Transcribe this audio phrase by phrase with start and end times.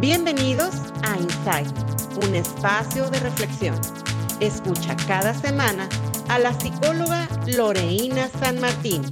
[0.00, 1.76] Bienvenidos a Insight,
[2.24, 3.78] un espacio de reflexión.
[4.40, 5.86] Escucha cada semana
[6.30, 9.02] a la psicóloga Loreína San Martín.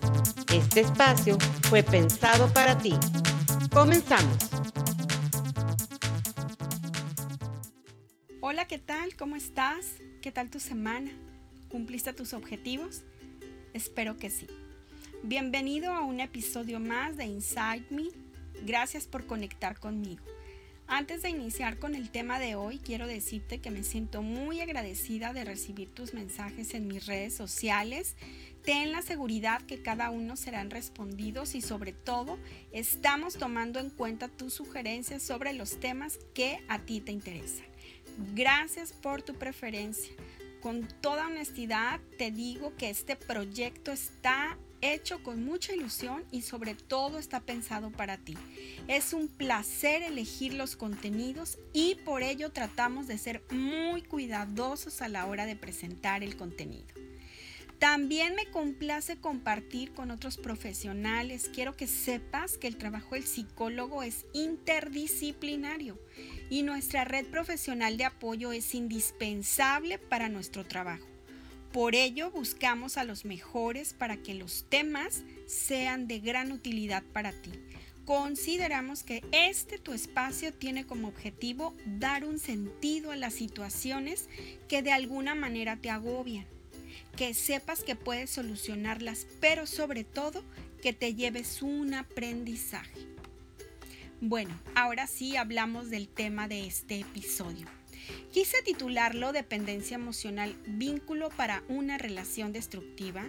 [0.51, 1.37] Este espacio
[1.69, 2.95] fue pensado para ti.
[3.71, 4.39] Comenzamos.
[8.41, 9.15] Hola, ¿qué tal?
[9.15, 9.97] ¿Cómo estás?
[10.23, 11.11] ¿Qué tal tu semana?
[11.69, 13.03] ¿Cumpliste tus objetivos?
[13.75, 14.47] Espero que sí.
[15.23, 18.05] Bienvenido a un episodio más de Inside Me.
[18.65, 20.25] Gracias por conectar conmigo.
[20.91, 25.35] Antes de iniciar con el tema de hoy, quiero decirte que me siento muy agradecida
[25.35, 28.17] de recibir tus mensajes en mis redes sociales.
[28.65, 32.39] Ten la seguridad que cada uno serán respondidos y sobre todo
[32.73, 37.67] estamos tomando en cuenta tus sugerencias sobre los temas que a ti te interesan.
[38.35, 40.15] Gracias por tu preferencia.
[40.63, 46.75] Con toda honestidad te digo que este proyecto está hecho con mucha ilusión y sobre
[46.75, 48.37] todo está pensado para ti.
[48.87, 55.09] Es un placer elegir los contenidos y por ello tratamos de ser muy cuidadosos a
[55.09, 56.87] la hora de presentar el contenido.
[57.79, 61.49] También me complace compartir con otros profesionales.
[61.55, 65.97] Quiero que sepas que el trabajo del psicólogo es interdisciplinario
[66.51, 71.07] y nuestra red profesional de apoyo es indispensable para nuestro trabajo.
[71.73, 77.33] Por ello buscamos a los mejores para que los temas sean de gran utilidad para
[77.33, 77.53] ti.
[78.07, 84.31] Consideramos que este tu espacio tiene como objetivo dar un sentido a las situaciones
[84.67, 86.47] que de alguna manera te agobian,
[87.17, 90.43] que sepas que puedes solucionarlas, pero sobre todo
[90.81, 93.07] que te lleves un aprendizaje.
[94.23, 97.78] Bueno, ahora sí hablamos del tema de este episodio.
[98.33, 103.25] Quise titularlo Dependencia emocional, vínculo para una relación destructiva,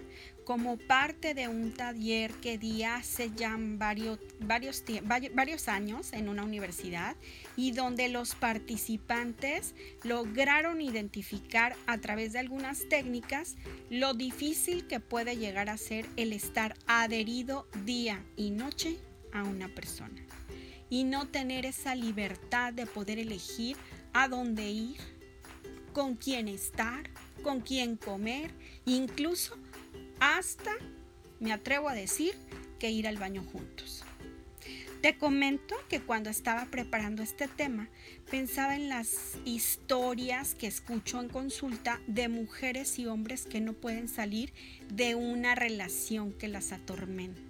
[0.46, 4.84] como parte de un taller que di hace ya varios, varios,
[5.36, 7.16] varios años en una universidad
[7.56, 13.58] y donde los participantes lograron identificar a través de algunas técnicas
[13.92, 18.98] lo difícil que puede llegar a ser el estar adherido día y noche
[19.32, 20.20] a una persona
[20.90, 23.78] y no tener esa libertad de poder elegir
[24.14, 24.98] a dónde ir,
[25.94, 27.10] con quién estar,
[27.44, 28.52] con quién comer,
[28.86, 29.58] incluso
[30.20, 30.72] hasta,
[31.40, 32.36] me atrevo a decir,
[32.80, 34.04] que ir al baño juntos.
[35.02, 37.88] Te comento que cuando estaba preparando este tema,
[38.30, 44.10] pensaba en las historias que escucho en consulta de mujeres y hombres que no pueden
[44.10, 44.54] salir
[44.90, 47.49] de una relación que las atormenta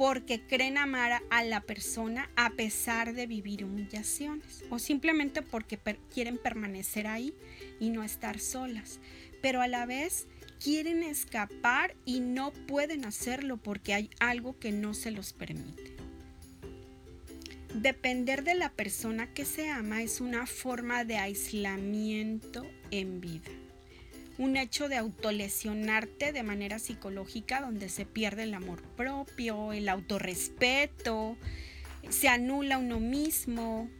[0.00, 5.78] porque creen amar a la persona a pesar de vivir humillaciones o simplemente porque
[6.14, 7.34] quieren permanecer ahí
[7.80, 8.98] y no estar solas,
[9.42, 10.26] pero a la vez
[10.58, 15.94] quieren escapar y no pueden hacerlo porque hay algo que no se los permite.
[17.74, 23.50] Depender de la persona que se ama es una forma de aislamiento en vida
[24.40, 31.36] un hecho de autolesionarte de manera psicológica donde se pierde el amor propio, el autorrespeto,
[32.08, 33.90] se anula uno mismo.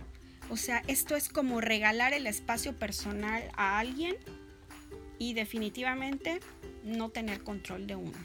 [0.48, 4.16] O sea, esto es como regalar el espacio personal a alguien
[5.18, 6.40] y definitivamente
[6.84, 8.18] no tener control de uno.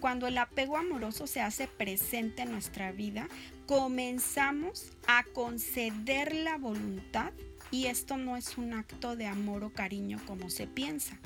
[0.00, 3.28] Cuando el apego amoroso se hace presente en nuestra vida,
[3.70, 7.32] comenzamos a conceder la voluntad
[7.70, 11.20] y esto no es un acto de amor o cariño como se piensa.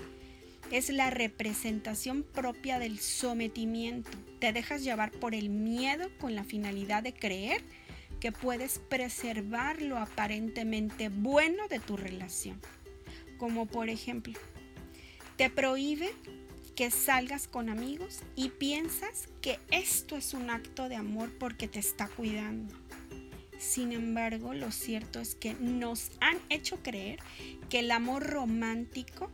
[0.70, 4.10] Es la representación propia del sometimiento.
[4.40, 7.62] Te dejas llevar por el miedo con la finalidad de creer
[8.20, 12.60] que puedes preservar lo aparentemente bueno de tu relación.
[13.38, 14.38] Como por ejemplo,
[15.38, 16.10] te prohíbe
[16.74, 21.78] que salgas con amigos y piensas que esto es un acto de amor porque te
[21.78, 22.74] está cuidando.
[23.58, 27.20] Sin embargo, lo cierto es que nos han hecho creer
[27.70, 29.30] que el amor romántico,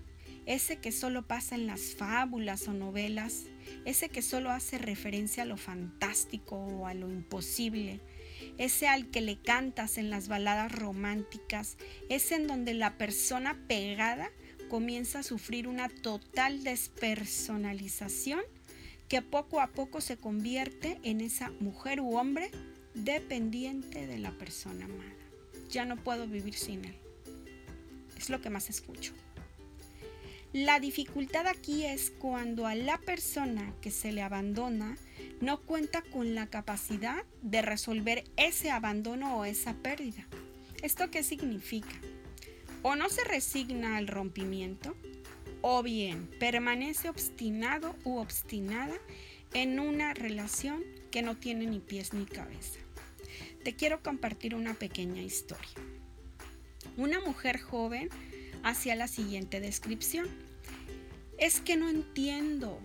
[0.47, 3.45] ese que solo pasa en las fábulas o novelas,
[3.85, 8.01] ese que solo hace referencia a lo fantástico o a lo imposible,
[8.59, 11.79] ese al que le cantas en las baladas románticas,
[12.11, 14.31] ese en donde la persona pegada
[14.71, 18.41] comienza a sufrir una total despersonalización
[19.09, 22.53] que poco a poco se convierte en esa mujer u hombre
[22.95, 25.17] dependiente de la persona amada.
[25.69, 26.95] Ya no puedo vivir sin él.
[28.17, 29.13] Es lo que más escucho.
[30.53, 34.97] La dificultad aquí es cuando a la persona que se le abandona
[35.41, 40.27] no cuenta con la capacidad de resolver ese abandono o esa pérdida.
[40.83, 41.95] ¿Esto qué significa?
[42.83, 44.97] O no se resigna al rompimiento,
[45.63, 48.95] o bien permanece obstinado u obstinada
[49.53, 52.79] en una relación que no tiene ni pies ni cabeza.
[53.63, 55.69] te quiero compartir una pequeña historia.
[56.97, 58.09] Una mujer joven
[58.63, 60.29] hacía la siguiente descripción.
[61.39, 62.79] Es que no entiendo.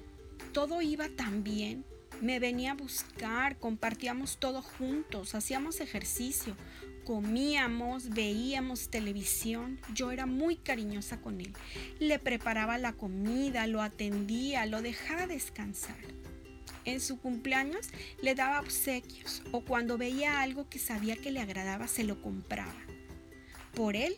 [0.52, 1.86] Todo iba tan bien.
[2.22, 6.56] Me venía a buscar, compartíamos todo juntos, hacíamos ejercicio,
[7.06, 9.80] comíamos, veíamos televisión.
[9.94, 11.54] Yo era muy cariñosa con él.
[12.00, 15.96] Le preparaba la comida, lo atendía, lo dejaba descansar.
[16.84, 17.90] En su cumpleaños
[18.22, 22.76] le daba obsequios o cuando veía algo que sabía que le agradaba se lo compraba.
[23.74, 24.16] Por él,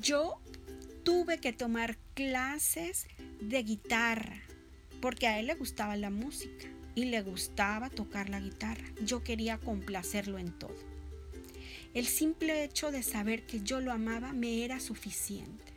[0.00, 0.40] yo
[1.02, 3.06] tuve que tomar clases
[3.40, 4.42] de guitarra,
[5.00, 8.84] porque a él le gustaba la música y le gustaba tocar la guitarra.
[9.02, 10.89] Yo quería complacerlo en todo.
[11.94, 15.72] El simple hecho de saber que yo lo amaba me era suficiente.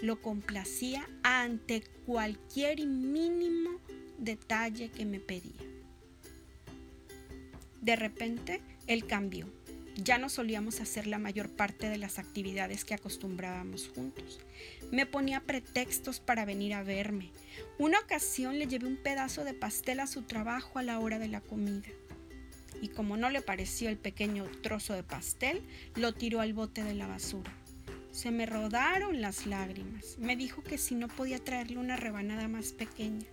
[0.00, 3.70] Lo complacía ante cualquier mínimo
[4.18, 5.60] detalle que me pedía.
[7.82, 9.46] De repente, él cambió
[10.02, 14.40] ya no solíamos hacer la mayor parte de las actividades que acostumbrábamos juntos.
[14.90, 17.30] Me ponía pretextos para venir a verme.
[17.78, 21.28] Una ocasión le llevé un pedazo de pastel a su trabajo a la hora de
[21.28, 21.88] la comida.
[22.80, 25.62] Y como no le pareció el pequeño trozo de pastel,
[25.94, 27.52] lo tiró al bote de la basura.
[28.12, 30.16] Se me rodaron las lágrimas.
[30.18, 33.26] Me dijo que si no podía traerle una rebanada más pequeña.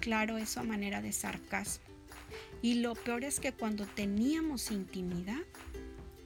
[0.00, 1.84] Claro, eso a manera de sarcasmo.
[2.62, 5.40] Y lo peor es que cuando teníamos intimidad,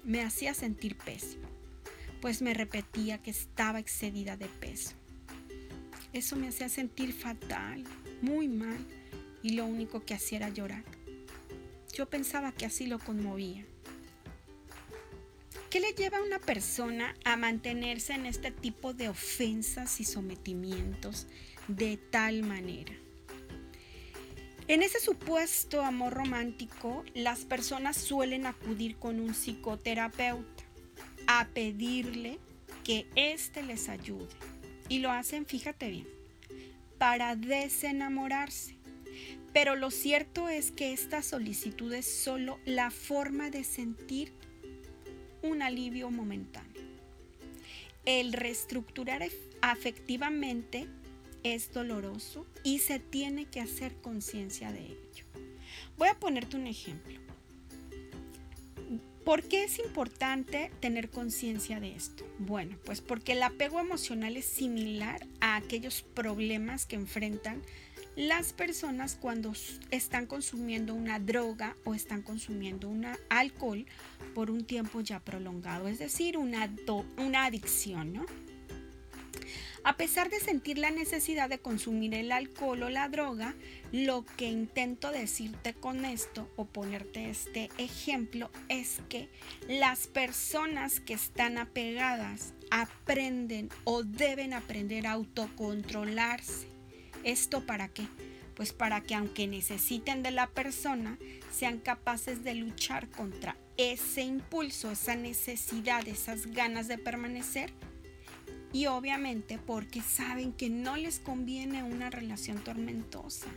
[0.04, 1.48] me hacía sentir pésimo,
[2.20, 4.92] pues me repetía que estaba excedida de peso.
[6.12, 7.84] Eso me hacía sentir fatal,
[8.20, 8.78] muy mal,
[9.42, 10.84] y lo único que hacía era llorar.
[11.92, 13.64] Yo pensaba que así lo conmovía.
[15.68, 21.26] ¿Qué le lleva a una persona a mantenerse en este tipo de ofensas y sometimientos
[21.68, 22.92] de tal manera?
[24.68, 30.62] En ese supuesto amor romántico, las personas suelen acudir con un psicoterapeuta
[31.26, 32.38] a pedirle
[32.84, 34.28] que éste les ayude.
[34.88, 36.08] Y lo hacen, fíjate bien,
[36.98, 38.81] para desenamorarse.
[39.52, 44.32] Pero lo cierto es que esta solicitud es solo la forma de sentir
[45.42, 46.82] un alivio momentáneo.
[48.04, 49.22] El reestructurar
[49.60, 50.88] afectivamente
[51.42, 55.24] es doloroso y se tiene que hacer conciencia de ello.
[55.98, 57.20] Voy a ponerte un ejemplo.
[59.24, 62.26] ¿Por qué es importante tener conciencia de esto?
[62.40, 67.62] Bueno, pues porque el apego emocional es similar a aquellos problemas que enfrentan
[68.16, 69.52] las personas cuando
[69.90, 73.86] están consumiendo una droga o están consumiendo un alcohol
[74.34, 76.70] por un tiempo ya prolongado, es decir, una,
[77.16, 78.26] una adicción, ¿no?
[79.84, 83.54] A pesar de sentir la necesidad de consumir el alcohol o la droga,
[83.90, 89.28] lo que intento decirte con esto o ponerte este ejemplo es que
[89.68, 96.71] las personas que están apegadas aprenden o deben aprender a autocontrolarse.
[97.24, 98.06] ¿Esto para qué?
[98.54, 101.18] Pues para que aunque necesiten de la persona,
[101.50, 107.72] sean capaces de luchar contra ese impulso, esa necesidad, esas ganas de permanecer
[108.72, 113.48] y obviamente porque saben que no les conviene una relación tormentosa.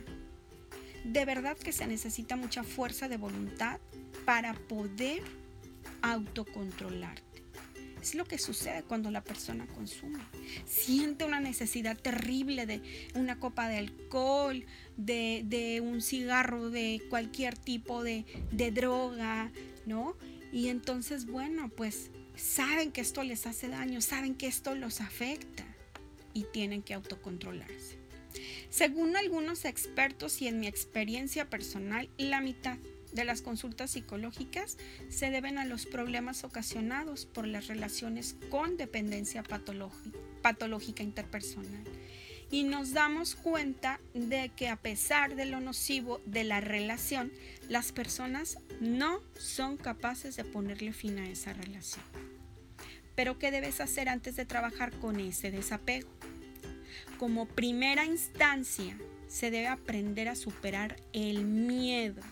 [1.04, 3.78] De verdad que se necesita mucha fuerza de voluntad
[4.24, 5.22] para poder
[6.02, 7.25] autocontrolarte.
[8.06, 10.20] Es lo que sucede cuando la persona consume.
[10.64, 12.80] Siente una necesidad terrible de
[13.16, 14.64] una copa de alcohol,
[14.96, 19.50] de, un cigarro, de cualquier tipo de, de droga,
[19.86, 20.16] ¿no?
[20.52, 25.66] Y entonces, bueno, pues saben que esto les hace daño, saben que esto los afecta
[26.32, 27.98] y tienen que autocontrolarse.
[28.70, 32.78] Según algunos expertos y en mi experiencia personal, la mitad
[33.16, 34.76] de las consultas psicológicas
[35.08, 41.82] se deben a los problemas ocasionados por las relaciones con dependencia patológica interpersonal.
[42.48, 47.32] Y nos damos cuenta de que a pesar de lo nocivo de la relación,
[47.68, 52.04] las personas no son capaces de ponerle fin a esa relación.
[53.16, 56.10] Pero ¿qué debes hacer antes de trabajar con ese desapego?
[57.18, 58.96] Como primera instancia,
[59.26, 62.22] se debe aprender a superar el miedo,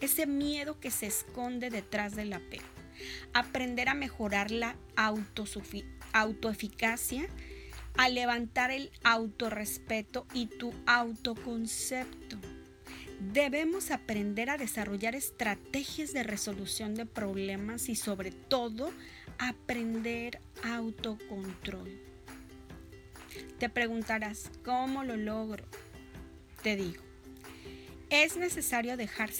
[0.00, 2.64] ese miedo que se esconde detrás del apego.
[3.32, 4.76] Aprender a mejorar la
[6.12, 7.28] autoeficacia,
[7.96, 12.38] a levantar el autorrespeto y tu autoconcepto.
[13.20, 18.92] Debemos aprender a desarrollar estrategias de resolución de problemas y sobre todo
[19.38, 21.90] aprender autocontrol.
[23.58, 25.64] Te preguntarás, ¿cómo lo logro?
[26.62, 27.02] Te digo,
[28.10, 29.30] es necesario dejar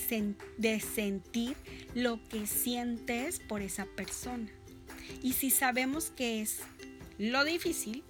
[0.57, 1.57] de sentir
[1.95, 4.49] lo que sientes por esa persona.
[5.23, 6.59] Y si sabemos que es
[7.19, 8.05] lo difícil,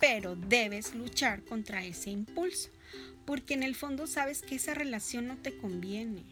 [0.00, 2.70] pero debes luchar contra ese impulso,
[3.24, 6.24] porque en el fondo sabes que esa relación no te conviene.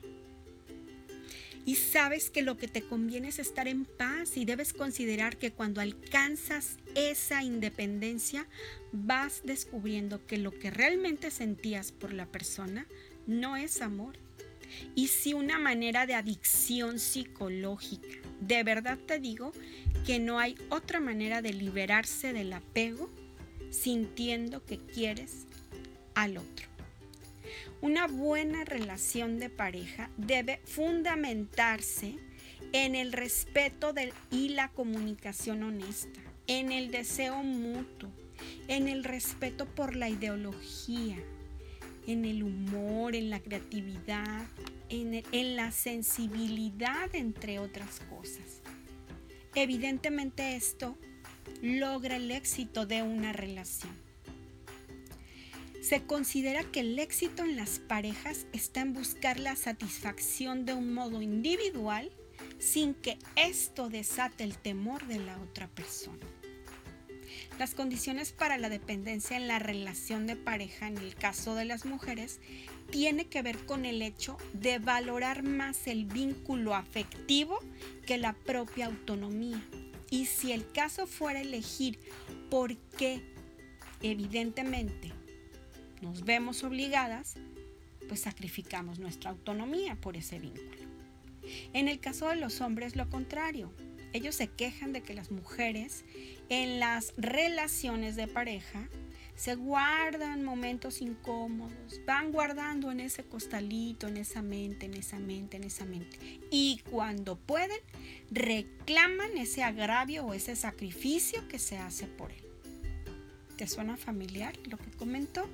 [1.67, 5.53] Y sabes que lo que te conviene es estar en paz y debes considerar que
[5.53, 8.47] cuando alcanzas esa independencia
[8.93, 12.87] vas descubriendo que lo que realmente sentías por la persona
[13.27, 14.17] no es amor.
[14.95, 18.09] Y si una manera de adicción psicológica.
[18.41, 19.53] De verdad te digo
[20.07, 23.11] que no hay otra manera de liberarse del apego
[23.71, 25.47] sintiendo que quieres
[26.15, 26.67] al otro.
[27.81, 32.19] Una buena relación de pareja debe fundamentarse
[32.73, 33.95] en el respeto
[34.31, 38.11] y la comunicación honesta, en el deseo mutuo,
[38.69, 41.17] en el respeto por la ideología,
[42.07, 44.47] en el humor, en la creatividad,
[44.89, 48.61] en, la sensibilidad, entre otras cosas.
[49.55, 50.97] Evidentemente esto
[51.63, 53.93] logra el éxito de una relación.
[55.81, 60.93] Se considera que el éxito en las parejas está en buscar la satisfacción de un
[60.93, 62.11] modo individual
[62.59, 66.27] sin que esto desate el temor de la otra persona.
[67.61, 71.85] Las condiciones para la dependencia en la relación de pareja, en el caso de las
[71.85, 72.41] mujeres,
[72.91, 77.59] tiene que ver con el hecho de valorar más el vínculo afectivo
[78.07, 79.63] que la propia autonomía.
[80.09, 81.99] Y si el caso fuera elegir
[82.49, 83.21] por qué,
[84.01, 85.13] evidentemente,
[86.01, 87.35] nos vemos obligadas,
[88.09, 90.89] pues sacrificamos nuestra autonomía por ese vínculo.
[91.75, 93.71] En el caso de los hombres, lo contrario.
[94.13, 96.05] Ellos se quejan de que las mujeres
[96.51, 98.89] en las relaciones de pareja
[99.37, 105.57] se guardan momentos incómodos, van guardando en ese costalito, en esa mente, en esa mente,
[105.57, 106.19] en esa mente.
[106.51, 107.79] Y cuando pueden,
[108.31, 112.45] reclaman ese agravio o ese sacrificio que se hace por él.
[113.57, 115.49] ¿Te suena familiar lo que comentó?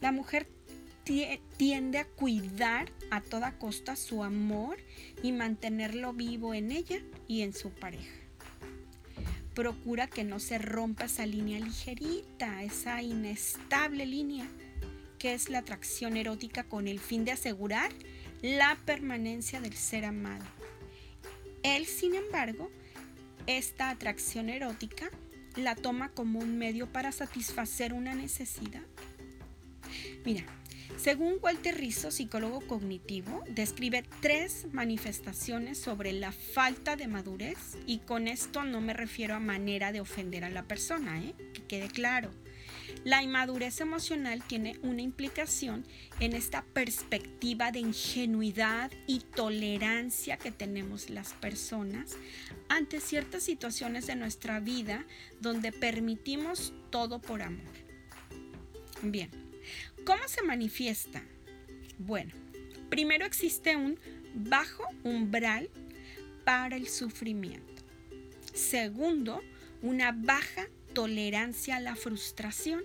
[0.00, 0.46] La mujer
[1.56, 4.78] tiende a cuidar a toda costa su amor
[5.22, 8.19] y mantenerlo vivo en ella y en su pareja
[9.60, 14.46] procura que no se rompa esa línea ligerita, esa inestable línea
[15.18, 17.92] que es la atracción erótica con el fin de asegurar
[18.40, 20.46] la permanencia del ser amado.
[21.62, 22.70] Él, sin embargo,
[23.46, 25.10] esta atracción erótica
[25.56, 28.80] la toma como un medio para satisfacer una necesidad.
[30.24, 30.44] Mira,
[31.02, 38.28] según Walter Rizzo, psicólogo cognitivo, describe tres manifestaciones sobre la falta de madurez y con
[38.28, 41.34] esto no me refiero a manera de ofender a la persona, ¿eh?
[41.54, 42.30] que quede claro.
[43.02, 45.86] La inmadurez emocional tiene una implicación
[46.18, 52.16] en esta perspectiva de ingenuidad y tolerancia que tenemos las personas
[52.68, 55.06] ante ciertas situaciones de nuestra vida
[55.40, 57.72] donde permitimos todo por amor.
[59.02, 59.49] Bien,
[60.10, 61.22] ¿Cómo se manifiesta?
[61.98, 62.32] Bueno,
[62.88, 63.96] primero existe un
[64.34, 65.70] bajo umbral
[66.44, 67.84] para el sufrimiento.
[68.52, 69.40] Segundo,
[69.82, 72.82] una baja tolerancia a la frustración.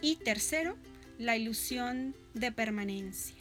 [0.00, 0.76] Y tercero,
[1.16, 3.36] la ilusión de permanencia.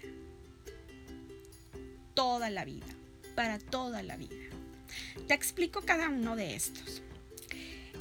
[2.13, 2.85] Toda la vida,
[3.33, 4.45] para toda la vida.
[5.27, 7.01] Te explico cada uno de estos.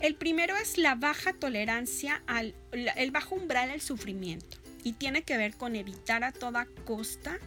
[0.02, 5.37] El primero es la baja tolerancia al el bajo umbral al sufrimiento y tiene que
[5.37, 7.38] ver con evitar a toda costa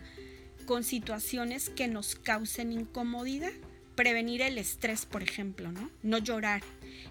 [0.65, 3.51] con situaciones que nos causen incomodidad.
[3.95, 5.91] Prevenir el estrés, por ejemplo, ¿no?
[6.01, 6.63] No llorar.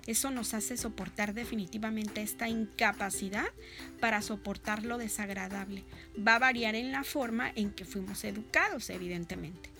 [0.06, 3.46] Eso nos hace soportar definitivamente esta incapacidad
[4.00, 5.84] para soportar lo desagradable.
[6.16, 9.70] Va a variar en la forma en que fuimos educados, evidentemente,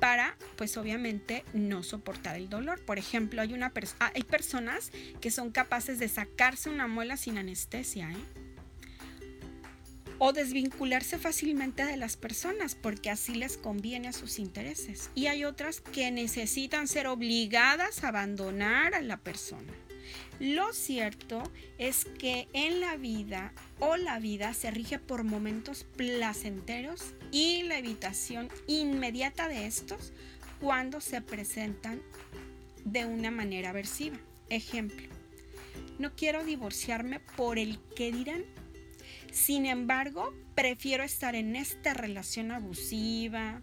[0.00, 2.84] para, pues obviamente, no soportar el dolor.
[2.84, 3.72] Por ejemplo, hay, una
[4.12, 4.92] hay personas
[5.22, 8.39] que son capaces de sacarse una muela sin anestesia, ¿eh?
[10.20, 15.10] O desvincularse fácilmente de las personas porque así les conviene a sus intereses.
[15.14, 19.72] Y hay otras que necesitan ser obligadas a abandonar a la persona.
[20.38, 21.42] Lo cierto
[21.78, 27.78] es que en la vida o la vida se rige por momentos placenteros y la
[27.78, 30.12] evitación inmediata de estos
[30.60, 32.02] cuando se presentan
[32.84, 34.18] de una manera aversiva.
[34.50, 35.08] Ejemplo,
[35.98, 38.44] no quiero divorciarme por el que dirán
[39.32, 43.60] sin embargo, prefiero estar en esta relación abusiva,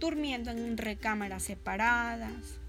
[0.00, 2.60] durmiendo en recámaras separadas.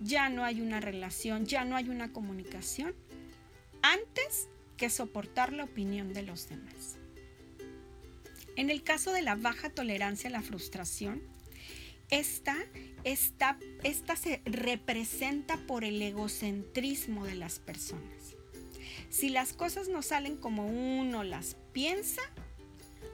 [0.00, 2.94] Ya no hay una relación, ya no hay una comunicación,
[3.82, 6.96] antes que soportar la opinión de los demás.
[8.56, 11.22] En el caso de la baja tolerancia a la frustración,
[12.10, 12.56] esta,
[13.04, 18.37] esta, esta se representa por el egocentrismo de las personas.
[19.10, 22.22] Si las cosas no salen como uno las piensa,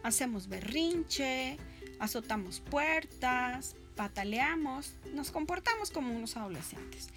[0.03, 1.57] hacemos berrinche,
[1.99, 7.09] azotamos puertas, pataleamos, nos comportamos como unos adolescentes.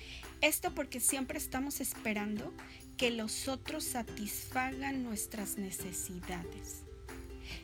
[0.41, 2.53] Esto porque siempre estamos esperando
[2.98, 6.84] que los otros satisfagan nuestras necesidades.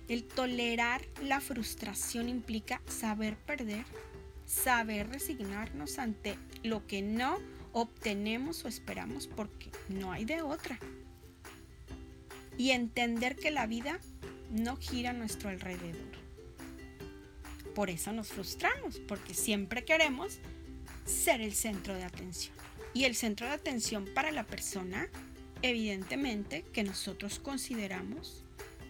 [0.08, 3.86] El tolerar la frustración implica saber perder,
[4.46, 7.40] saber resignarnos ante lo que no
[7.72, 10.80] obtenemos o esperamos porque no hay de otra.
[12.58, 14.00] Y entender que la vida
[14.52, 16.24] no gira a nuestro alrededor.
[17.74, 20.40] Por eso nos frustramos, porque siempre queremos
[21.06, 22.56] ser el centro de atención.
[22.94, 25.08] Y el centro de atención para la persona,
[25.64, 28.44] evidentemente, que nosotros consideramos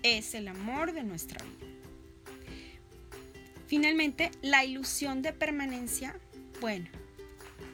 [0.03, 1.73] es el amor de nuestra vida.
[3.67, 6.19] Finalmente, la ilusión de permanencia,
[6.59, 6.89] bueno,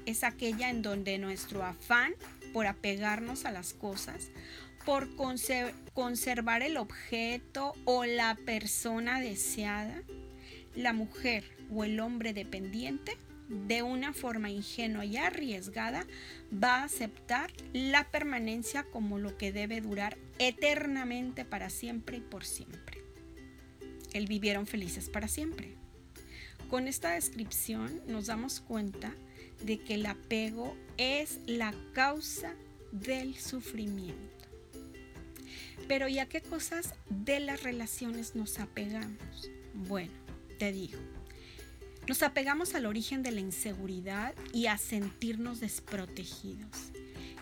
[0.06, 2.14] es aquella en donde nuestro afán
[2.54, 4.30] por apegarnos a las cosas,
[4.90, 5.08] por
[5.94, 10.02] conservar el objeto o la persona deseada,
[10.74, 13.16] la mujer o el hombre dependiente,
[13.50, 16.08] de una forma ingenua y arriesgada,
[16.52, 22.44] va a aceptar la permanencia como lo que debe durar eternamente para siempre y por
[22.44, 23.04] siempre.
[24.12, 25.76] El vivieron felices para siempre.
[26.68, 29.14] Con esta descripción nos damos cuenta
[29.62, 32.56] de que el apego es la causa
[32.92, 34.39] del sufrimiento.
[35.90, 39.50] Pero ¿y a qué cosas de las relaciones nos apegamos?
[39.74, 40.14] Bueno,
[40.60, 41.00] te digo,
[42.08, 46.70] nos apegamos al origen de la inseguridad y a sentirnos desprotegidos.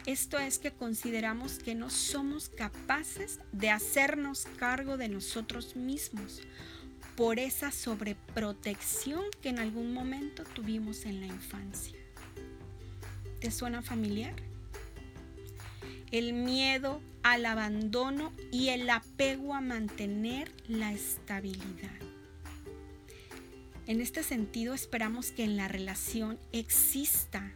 [0.06, 6.42] Esto es que consideramos que no somos capaces de hacernos cargo de nosotros mismos
[7.18, 11.98] por esa sobreprotección que en algún momento tuvimos en la infancia.
[13.42, 14.36] ¿Te suena familiar?
[16.12, 21.92] El miedo al abandono y el apego a mantener la estabilidad.
[23.86, 27.52] En este sentido, esperamos que en la relación exista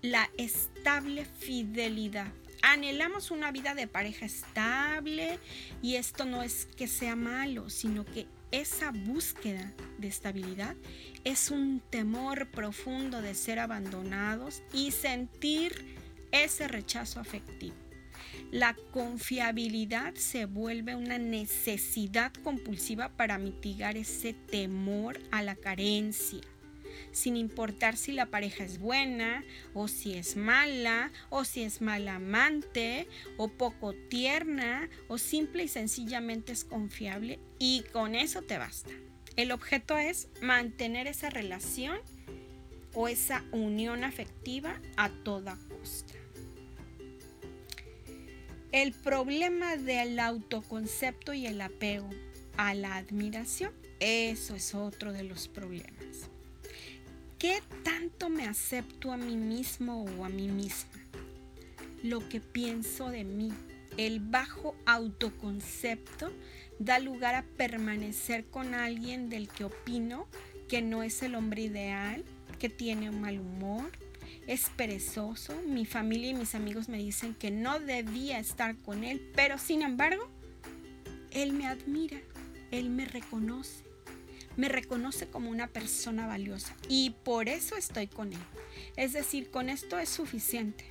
[0.00, 2.32] la estable fidelidad.
[2.62, 5.40] Anhelamos una vida de pareja estable
[5.82, 10.74] y esto no es que sea malo, sino que esa búsqueda de estabilidad
[11.24, 15.96] es un temor profundo de ser abandonados y sentir
[16.32, 17.85] ese rechazo afectivo.
[18.50, 26.40] La confiabilidad se vuelve una necesidad compulsiva para mitigar ese temor a la carencia,
[27.12, 29.44] sin importar si la pareja es buena
[29.74, 35.68] o si es mala o si es mala amante o poco tierna o simple y
[35.68, 38.90] sencillamente es confiable y con eso te basta.
[39.36, 41.98] El objeto es mantener esa relación
[42.94, 46.14] o esa unión afectiva a toda costa.
[48.72, 52.10] El problema del autoconcepto y el apego
[52.56, 56.28] a la admiración, eso es otro de los problemas.
[57.38, 61.00] ¿Qué tanto me acepto a mí mismo o a mí misma?
[62.02, 63.52] Lo que pienso de mí,
[63.96, 66.32] el bajo autoconcepto
[66.78, 70.26] da lugar a permanecer con alguien del que opino
[70.68, 72.24] que no es el hombre ideal,
[72.58, 73.90] que tiene un mal humor,
[74.46, 79.30] es perezoso, mi familia y mis amigos me dicen que no debía estar con él,
[79.34, 80.28] pero sin embargo,
[81.32, 82.18] él me admira,
[82.70, 83.84] él me reconoce,
[84.56, 88.38] me reconoce como una persona valiosa y por eso estoy con él.
[88.96, 90.86] Es decir, con esto es suficiente.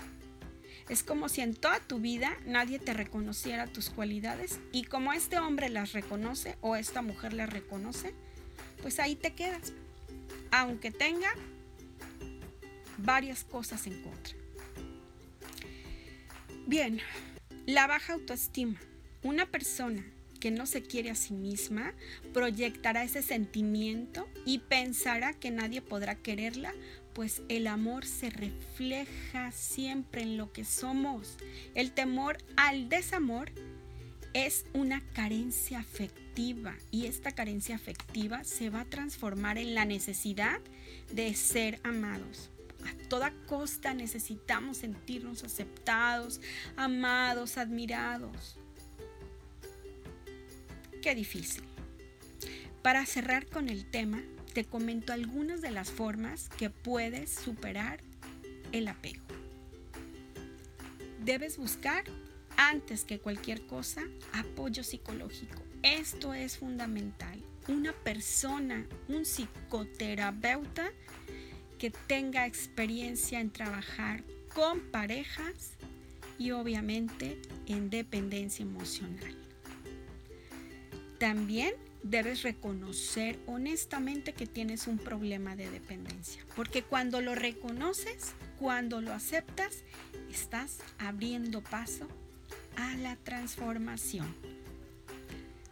[0.88, 5.40] Es como si en toda tu vida nadie te reconociera tus cualidades y como este
[5.40, 8.14] hombre las reconoce o esta mujer las reconoce,
[8.84, 9.74] pues ahí te quedas.
[10.52, 11.34] Aunque tenga
[12.98, 14.36] varias cosas en contra.
[16.68, 17.00] Bien,
[17.66, 18.80] la baja autoestima.
[19.24, 20.04] Una persona
[20.40, 21.94] que no se quiere a sí misma
[22.34, 26.74] proyectará ese sentimiento y pensará que nadie podrá quererla,
[27.14, 31.38] pues el amor se refleja siempre en lo que somos.
[31.74, 33.52] El temor al desamor
[34.34, 40.60] es una carencia afectiva y esta carencia afectiva se va a transformar en la necesidad
[41.12, 42.52] de ser amados
[42.86, 46.42] a toda costa necesitamos sentirnos aceptados,
[46.76, 48.58] amados, admirados.
[51.02, 51.64] Qué difícil.
[52.82, 54.22] Para cerrar con el tema,
[54.54, 58.02] te comento algunas de las formas que puedes superar
[58.72, 59.26] el apego.
[61.24, 62.04] Debes buscar,
[62.56, 65.62] antes que cualquier cosa, apoyo psicológico.
[65.82, 67.44] Esto es fundamental.
[67.68, 70.92] Una persona, un psicoterapeuta
[71.78, 75.74] que tenga experiencia en trabajar con parejas
[76.38, 79.36] y obviamente en dependencia emocional.
[81.20, 89.02] También debes reconocer honestamente que tienes un problema de dependencia, porque cuando lo reconoces, cuando
[89.02, 89.84] lo aceptas,
[90.32, 92.08] estás abriendo paso
[92.78, 94.28] a la transformación.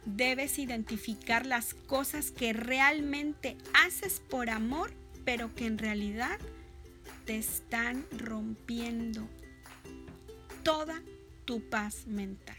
[0.06, 4.90] Debes identificar las cosas que realmente haces por amor,
[5.24, 6.38] pero que en realidad
[7.24, 9.26] te están rompiendo
[10.62, 11.02] toda
[11.44, 12.56] tu paz mental.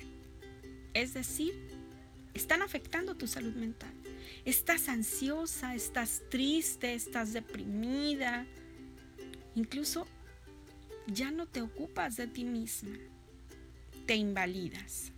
[0.93, 1.53] Es decir,
[2.33, 3.91] están afectando tu salud mental.
[4.43, 8.45] Estás ansiosa, estás triste, estás deprimida.
[9.55, 10.07] Incluso
[11.07, 12.95] ya no te ocupas de ti misma.
[14.05, 15.11] Te invalidas.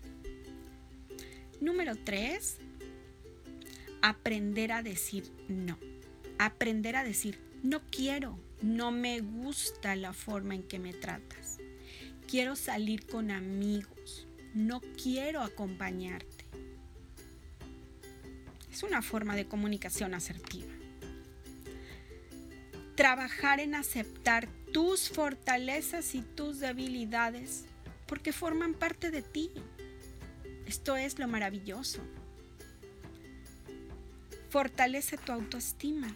[1.60, 2.58] Número 3.
[4.02, 5.78] Aprender a decir no.
[6.40, 11.58] Aprender a decir no quiero, no me gusta la forma en que me tratas.
[12.28, 14.28] Quiero salir con amigos.
[14.54, 16.38] No quiero acompañarte
[18.78, 20.72] es una forma de comunicación asertiva.
[22.96, 27.66] Trabajar en aceptar tus fortalezas y tus debilidades
[28.06, 29.50] porque forman parte de ti.
[30.68, 32.02] Esto es lo maravilloso.
[34.52, 36.16] Fortalece tu autoestima.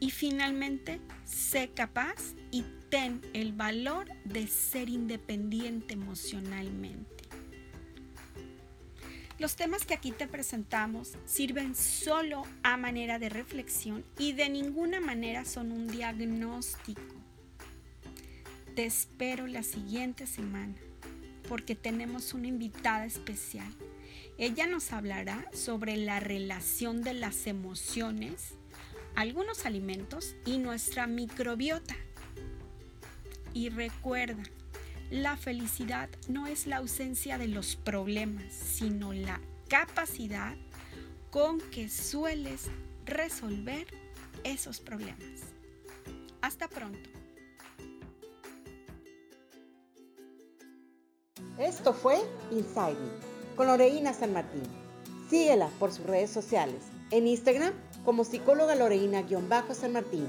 [0.00, 7.18] Y finalmente, sé capaz y ten el valor de ser independiente emocionalmente.
[9.38, 15.00] Los temas que aquí te presentamos sirven solo a manera de reflexión y de ninguna
[15.00, 17.14] manera son un diagnóstico.
[18.74, 20.74] Te espero la siguiente semana
[21.48, 23.72] porque tenemos una invitada especial.
[24.38, 28.54] Ella nos hablará sobre la relación de las emociones,
[29.18, 31.96] algunos alimentos y nuestra microbiota.
[33.52, 34.44] Y recuerda,
[35.10, 40.54] la felicidad no es la ausencia de los problemas, sino la capacidad
[41.32, 42.66] con que sueles
[43.06, 43.88] resolver
[44.44, 45.50] esos problemas.
[46.40, 47.10] Hasta pronto.
[51.58, 52.20] Esto fue
[52.52, 54.62] Inside Me con Loreina San Martín.
[55.28, 56.84] Síguela por sus redes sociales.
[57.10, 57.72] En Instagram
[58.08, 60.26] como psicóloga Loreina-San Martín.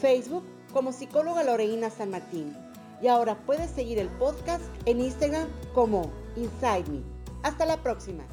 [0.00, 2.52] Facebook como psicóloga Loreina San Martín
[3.00, 7.04] y ahora puedes seguir el podcast en Instagram como Inside Me.
[7.44, 8.24] Hasta la próxima.